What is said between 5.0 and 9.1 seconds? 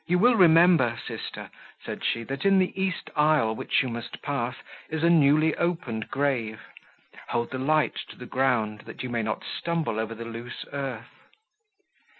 a newly opened grave; hold the light to the ground, that you